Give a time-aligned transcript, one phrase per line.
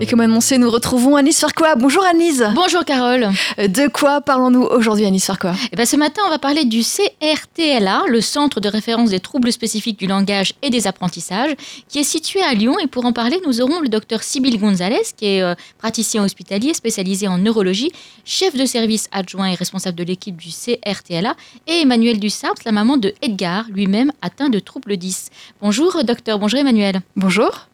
[0.00, 1.74] Et comme annoncé, nous retrouvons Anis Farquois.
[1.76, 2.42] Bonjour Anis.
[2.54, 3.28] Bonjour Carole.
[3.58, 8.04] De quoi parlons-nous aujourd'hui Anis Farquois eh ben, Ce matin, on va parler du CRTLA,
[8.08, 11.54] le Centre de référence des troubles spécifiques du langage et des apprentissages,
[11.88, 12.78] qui est situé à Lyon.
[12.82, 16.74] Et pour en parler, nous aurons le docteur Sybille Gonzalez, qui est euh, praticien hospitalier
[16.74, 17.92] spécialisé en neurologie,
[18.24, 21.34] chef de service adjoint et responsable de l'équipe du CRTLA,
[21.66, 25.30] et Emmanuel Dussart, la maman de Edgar, lui-même atteint de troubles 10.
[25.60, 27.00] Bonjour docteur, bonjour Emmanuel.
[27.16, 27.68] Bonjour.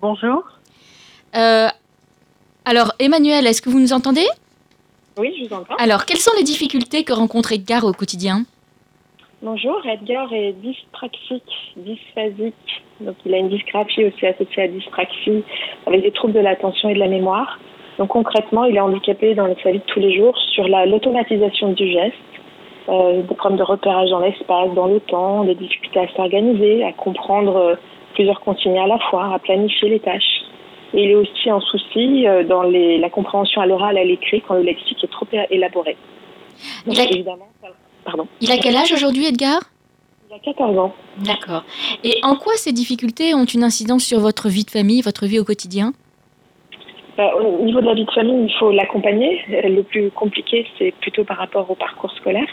[0.00, 0.44] Bonjour.
[1.36, 1.68] Euh,
[2.64, 4.26] alors, Emmanuel, est-ce que vous nous entendez?
[5.18, 5.74] Oui, je vous entends.
[5.78, 8.44] Alors, quelles sont les difficultés que rencontre Edgar au quotidien?
[9.42, 12.54] Bonjour, Edgar est dyspraxique, dysphasique.
[13.00, 15.44] Donc, il a une dysgraphie aussi associée à dyspraxie,
[15.86, 17.58] avec des troubles de l'attention et de la mémoire.
[17.98, 21.92] Donc, concrètement, il est handicapé dans sa vie de tous les jours sur l'automatisation du
[21.92, 22.14] geste,
[22.88, 26.92] euh, des problèmes de repérage dans l'espace, dans le temps, des difficultés à s'organiser, à
[26.92, 27.74] comprendre euh,
[28.14, 30.43] plusieurs consignes à la fois, à planifier les tâches.
[30.94, 34.42] Et il est aussi en souci euh, dans les, la compréhension à l'oral, à l'écrit,
[34.46, 35.96] quand le lexique est trop élaboré.
[36.86, 37.04] Donc, il, a...
[37.04, 37.48] évidemment,
[38.04, 38.28] pardon.
[38.40, 39.60] il a quel âge aujourd'hui, Edgar?
[40.30, 40.94] Il a 14 ans.
[41.18, 41.64] D'accord.
[42.04, 45.40] Et en quoi ces difficultés ont une incidence sur votre vie de famille, votre vie
[45.40, 45.92] au quotidien?
[47.16, 49.40] Bah, Au niveau de la vie de famille, il faut l'accompagner.
[49.48, 52.48] Le plus compliqué, c'est plutôt par rapport au parcours scolaire.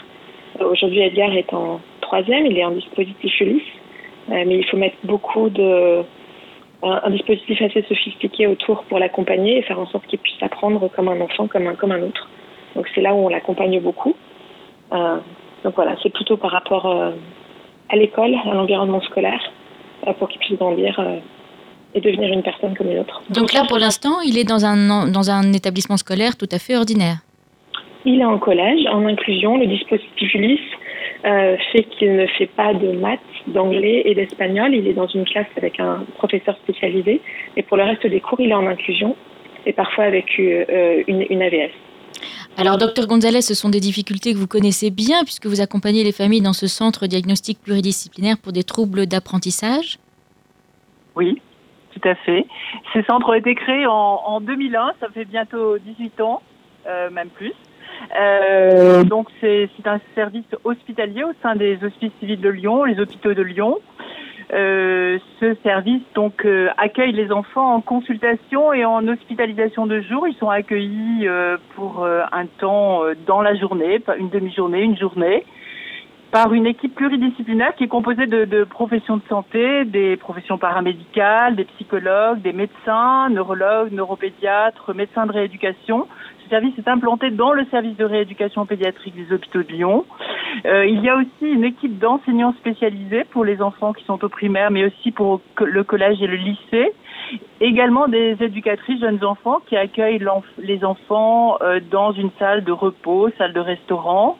[0.60, 3.62] Euh, aujourd'hui, Edgar est en troisième, il est en dispositif Ulysse,
[4.30, 6.02] euh, mais il faut mettre beaucoup de
[6.82, 11.08] un, dispositif assez sophistiqué autour pour l'accompagner et faire en sorte qu'il puisse apprendre comme
[11.08, 12.28] un enfant, comme un, comme un autre.
[12.74, 14.14] Donc c'est là où on l'accompagne beaucoup.
[14.92, 15.18] Euh,
[15.64, 17.12] donc voilà, c'est plutôt par rapport euh,
[17.88, 19.40] à l'école, à l'environnement scolaire,
[20.06, 21.00] euh, pour qu'il puisse grandir
[21.94, 23.22] et devenir une personne comme une autre.
[23.30, 26.76] Donc là, pour l'instant, il est dans un, dans un établissement scolaire tout à fait
[26.76, 27.18] ordinaire
[28.04, 29.58] Il est en collège, en inclusion.
[29.58, 30.60] Le dispositif Ulysse
[31.24, 34.74] euh, fait qu'il ne fait pas de maths, d'anglais et d'espagnol.
[34.74, 37.20] Il est dans une classe avec un professeur spécialisé.
[37.56, 39.16] Et pour le reste des cours, il est en inclusion
[39.64, 41.70] et parfois avec euh, une, une AVS.
[42.58, 46.12] Alors, docteur Gonzalez, ce sont des difficultés que vous connaissez bien puisque vous accompagnez les
[46.12, 49.98] familles dans ce centre diagnostic pluridisciplinaire pour des troubles d'apprentissage.
[51.14, 51.40] Oui,
[51.94, 52.44] tout à fait.
[52.92, 56.42] Ces centres ont été créés en, en 2001, ça fait bientôt 18 ans,
[56.86, 57.52] euh, même plus.
[58.18, 63.34] Euh, donc c'est un service hospitalier au sein des hospices civils de Lyon, les hôpitaux
[63.34, 63.78] de Lyon.
[64.52, 70.28] Euh, ce service donc euh, accueille les enfants en consultation et en hospitalisation de jour.
[70.28, 74.98] Ils sont accueillis euh, pour euh, un temps euh, dans la journée, une demi-journée, une
[74.98, 75.46] journée,
[76.32, 81.54] par une équipe pluridisciplinaire qui est composée de, de, professions de santé, des professions paramédicales,
[81.56, 86.08] des psychologues, des médecins, neurologues, neuropédiatres, médecins de rééducation
[86.52, 90.04] service est implanté dans le service de rééducation pédiatrique des hôpitaux de Lyon.
[90.64, 94.28] Euh, il y a aussi une équipe d'enseignants spécialisés pour les enfants qui sont au
[94.28, 96.92] primaire, mais aussi pour le collège et le lycée.
[97.60, 100.22] Également des éducatrices jeunes enfants qui accueillent
[100.58, 104.36] les enfants euh, dans une salle de repos, salle de restaurant,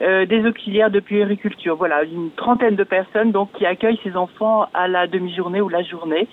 [0.00, 1.76] euh, des auxiliaires de puériculture.
[1.76, 5.82] Voilà, une trentaine de personnes donc qui accueillent ces enfants à la demi-journée ou la
[5.82, 6.28] journée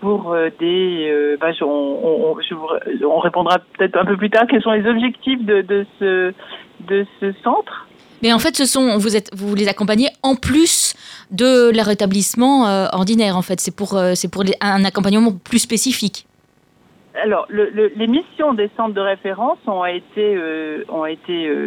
[0.00, 1.36] pour des.
[1.60, 4.46] On, répondra peut-être un peu plus tard.
[4.48, 7.86] Quels sont les objectifs de ce centre?
[8.22, 10.94] Mais en fait, ce sont vous les accompagnez en plus
[11.30, 13.36] de leur établissement euh, ordinaire.
[13.36, 16.26] En fait, c'est pour euh, c'est pour un accompagnement plus spécifique
[17.22, 21.66] alors, le, le, les missions des centres de référence ont été euh, ont été euh,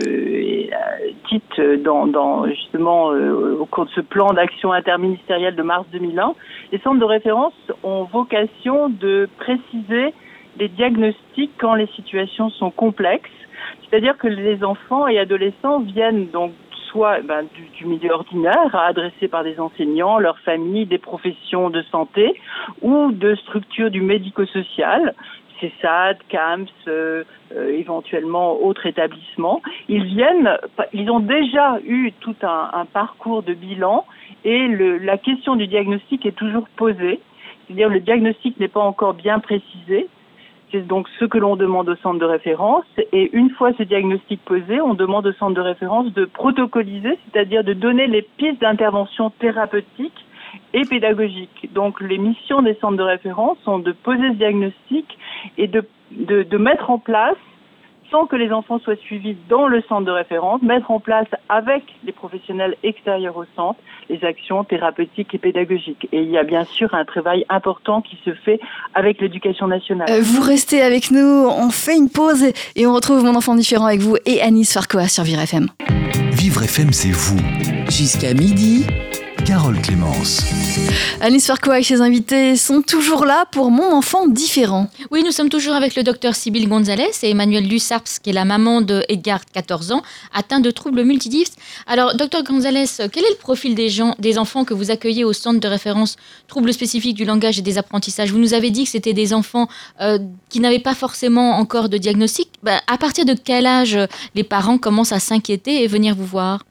[1.30, 6.34] dites dans, justement au cours de ce plan d'action interministériel de mars 2001.
[6.72, 10.14] Les centres de référence ont vocation de préciser
[10.58, 13.30] les diagnostics quand les situations sont complexes.
[13.82, 16.52] C'est-à-dire que les enfants et adolescents viennent donc
[16.96, 17.46] soit ben,
[17.78, 22.40] du, milieu ordinaire, adressé par des enseignants, leurs familles, des professions de santé,
[22.82, 25.14] ou de structures du médico-social,
[25.60, 27.24] CESAD, CAMS, euh,
[27.54, 29.62] euh, éventuellement autres établissements.
[29.90, 30.58] Ils viennent,
[30.94, 34.06] ils ont déjà eu tout un, parcours de bilan
[34.44, 37.20] et la question du diagnostic est toujours posée.
[37.66, 40.08] C'est-à-dire le diagnostic n'est pas encore bien précisé.
[40.76, 42.84] C'est donc ce que l'on demande au centre de référence.
[43.14, 47.64] Et une fois ce diagnostic posé, on demande au centre de référence de protocoliser, c'est-à-dire
[47.64, 50.26] de donner les pistes d'intervention thérapeutique
[50.74, 51.70] et pédagogique.
[51.74, 55.18] Donc les missions des centres de référence sont de poser ce diagnostic
[55.58, 57.38] et de, mettre en place
[58.12, 61.84] sans que les enfants soient suivis dans le centre de référence, mettre en place avec
[62.04, 63.80] les professionnels extérieurs au centre
[64.10, 66.08] les actions thérapeutiques et pédagogiques.
[66.12, 68.60] Et il y a bien sûr un travail important qui se fait
[68.94, 70.08] avec l'éducation nationale.
[70.10, 73.86] Euh, vous restez avec nous, on fait une pause et on retrouve mon enfant différent
[73.86, 75.68] avec vous et Anis Farcoa sur Vire FM.
[76.32, 77.40] Vivre FM, c'est vous.
[77.90, 78.86] Jusqu'à midi.
[79.46, 80.44] Carole Clémence.
[81.22, 84.90] Alice Farquhar et ses invités sont toujours là pour Mon enfant différent.
[85.12, 88.44] Oui, nous sommes toujours avec le docteur Sybille Gonzalez et Emmanuel Dussarps, qui est la
[88.44, 90.02] maman de Edgar, 14 ans,
[90.34, 91.52] atteint de troubles multidifs.
[91.86, 95.34] Alors, docteur Gonzalez, quel est le profil des, gens, des enfants que vous accueillez au
[95.34, 96.16] centre de référence
[96.48, 98.32] troubles spécifiques du langage et des apprentissages?
[98.32, 99.68] Vous nous avez dit que c'était des enfants
[100.02, 100.18] euh,
[100.50, 102.50] qui n'avaient pas forcément encore de diagnostic.
[102.64, 103.98] Bah, à partir de quel âge
[104.34, 106.62] les parents commencent à s'inquiéter et venir vous voir?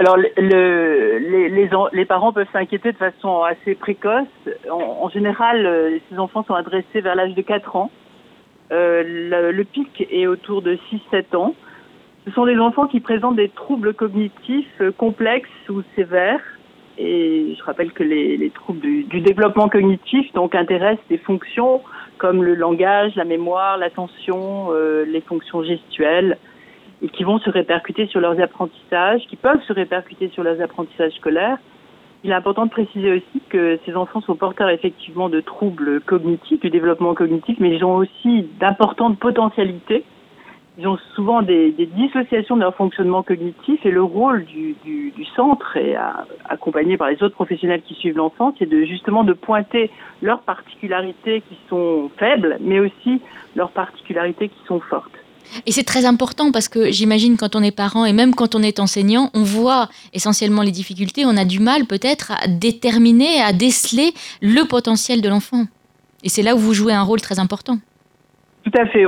[0.00, 4.26] Alors, le, les, les, les, parents peuvent s'inquiéter de façon assez précoce.
[4.70, 7.90] En, général, euh, ces enfants sont adressés vers l'âge de 4 ans.
[8.72, 10.78] Euh, le, pic est autour de
[11.12, 11.54] 6-7 ans.
[12.24, 16.40] Ce sont des enfants qui présentent des troubles cognitifs complexes ou sévères.
[16.96, 21.82] Et je rappelle que les, les troubles du, développement cognitif donc intéressent des fonctions
[22.16, 26.38] comme le langage, la mémoire, l'attention, euh, les fonctions gestuelles,
[27.02, 31.12] et qui vont se répercuter sur leurs apprentissages, qui peuvent se répercuter sur leurs apprentissages
[31.12, 31.58] scolaires.
[32.22, 36.60] Il est important de préciser aussi que ces enfants sont porteurs effectivement de troubles cognitifs,
[36.60, 40.04] du développement cognitif, mais ils ont aussi d'importantes potentialités.
[40.78, 44.76] Ils ont souvent des, dissociations de leur fonctionnement cognitif et le rôle du,
[45.34, 45.96] centre, et
[46.48, 49.90] accompagné par les autres professionnels qui suivent l'enfant, c'est de justement de pointer
[50.22, 53.20] leurs particularités qui sont faibles, mais aussi
[53.56, 55.19] leurs particularités qui sont fortes.
[55.66, 58.62] Et c'est très important parce que j'imagine quand on est parent et même quand on
[58.62, 63.52] est enseignant, on voit essentiellement les difficultés, on a du mal peut-être à déterminer, à
[63.52, 65.64] déceler le potentiel de l'enfant.
[66.22, 67.78] Et c'est là où vous jouez un rôle très important.
[68.64, 69.04] Tout à fait,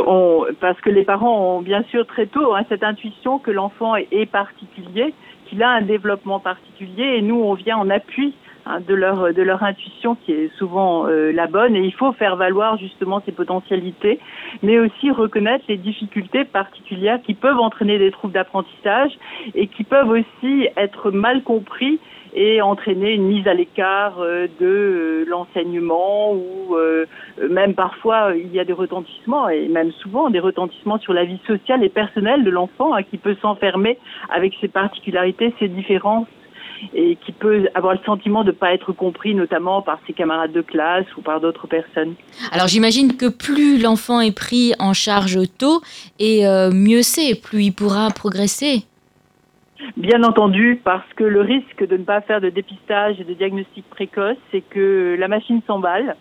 [0.61, 4.27] parce que les parents ont bien sûr très tôt hein, cette intuition que l'enfant est
[4.31, 5.13] particulier,
[5.47, 8.35] qu'il a un développement particulier, et nous on vient en appui
[8.67, 12.13] hein, de leur de leur intuition qui est souvent euh, la bonne, et il faut
[12.13, 14.19] faire valoir justement ces potentialités,
[14.63, 19.13] mais aussi reconnaître les difficultés particulières qui peuvent entraîner des troubles d'apprentissage
[19.55, 21.99] et qui peuvent aussi être mal compris
[22.35, 27.05] et entraîner une mise à l'écart euh, de euh, l'enseignement ou euh,
[27.51, 31.41] même parfois il y a des retentissements et même souvent des retentissements sur la vie
[31.47, 33.99] sociale et personnelle de l'enfant hein, qui peut s'enfermer
[34.31, 36.27] avec ses particularités, ses différences
[36.95, 40.53] et qui peut avoir le sentiment de ne pas être compris, notamment par ses camarades
[40.53, 42.15] de classe ou par d'autres personnes.
[42.51, 45.81] Alors j'imagine que plus l'enfant est pris en charge tôt,
[46.19, 48.85] et euh, mieux c'est, plus il pourra progresser.
[49.97, 53.85] Bien entendu, parce que le risque de ne pas faire de dépistage et de diagnostic
[53.91, 56.17] précoce, c'est que la machine s'emballe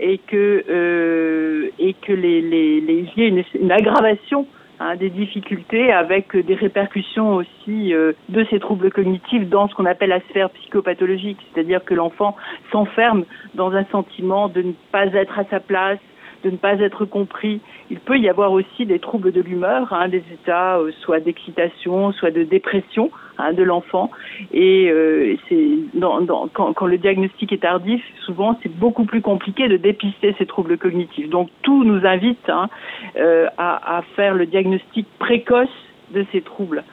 [0.00, 4.46] et que euh, et que les les, les il y ait une, une aggravation
[4.80, 9.86] hein, des difficultés avec des répercussions aussi euh, de ces troubles cognitifs dans ce qu'on
[9.86, 12.36] appelle la sphère psychopathologique, c'est-à-dire que l'enfant
[12.72, 15.98] s'enferme dans un sentiment de ne pas être à sa place,
[16.44, 17.60] de ne pas être compris.
[17.90, 22.12] Il peut y avoir aussi des troubles de l'humeur, hein, des états euh, soit d'excitation,
[22.12, 24.10] soit de dépression hein, de l'enfant.
[24.52, 29.20] Et euh, c'est dans, dans, quand, quand, le diagnostic est tardif, souvent c'est beaucoup plus
[29.20, 31.28] compliqué de dépister ces troubles cognitifs.
[31.28, 32.68] Donc tout nous invite hein,
[33.16, 35.68] euh, à, à faire le diagnostic précoce
[36.12, 36.84] de ces troubles.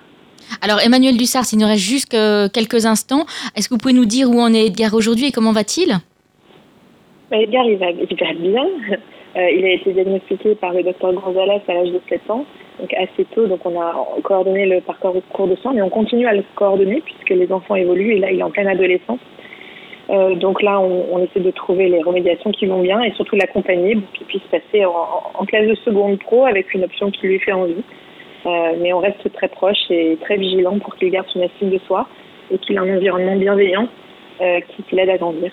[0.62, 2.18] Alors Emmanuel Dussard, il nous reste juste
[2.53, 3.25] quelques instants.
[3.56, 5.95] Est-ce que vous pouvez nous dire où en est Edgar aujourd'hui et comment va-t-il?
[7.31, 8.65] Edgar, il va, il va bien.
[9.36, 12.45] Euh, il a été diagnostiqué par le docteur Gonzalez à l'âge de 7 ans,
[12.80, 13.48] donc assez tôt.
[13.48, 13.94] Donc on a
[14.24, 17.75] coordonné le parcours cours de soins, mais on continue à le coordonner puisque les enfants
[17.75, 19.19] évoluent et là il est en pleine adolescence.
[20.09, 23.95] Euh, donc là, on, essaie de trouver les remédiations qui vont bien et surtout l'accompagner
[23.95, 27.54] pour qu'il puisse passer en, classe de seconde pro avec une option qui lui fait
[27.54, 27.83] envie.
[28.45, 31.80] Euh, mais on reste très proche et très vigilant pour qu'il garde son estime de
[31.80, 32.07] soi
[32.52, 33.88] et qu'il ait un environnement bienveillant
[34.42, 35.52] euh, qui l'aide à grandir.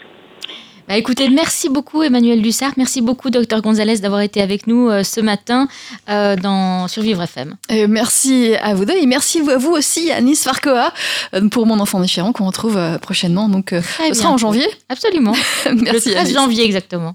[0.89, 5.05] Bah écoutez, merci beaucoup Emmanuel Dussart, merci beaucoup Docteur Gonzalez d'avoir été avec nous euh,
[5.05, 5.69] ce matin
[6.09, 7.57] euh, dans Survivre FM.
[7.69, 10.93] Et merci à vous deux et merci à vous aussi Anis Farcoa
[11.35, 13.49] euh, pour Mon enfant différent qu'on retrouve prochainement.
[13.49, 14.67] Donc ce sera en janvier.
[14.89, 15.35] Absolument.
[15.83, 16.35] merci Le 13 Anis.
[16.35, 17.15] janvier exactement.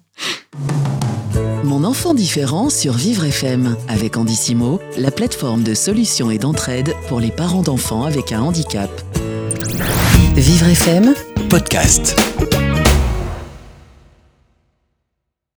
[1.64, 7.20] Mon enfant différent sur Vivre FM avec Andissimo, la plateforme de solutions et d'entraide pour
[7.20, 8.90] les parents d'enfants avec un handicap.
[10.36, 11.14] Vivre FM
[11.50, 12.16] Podcast.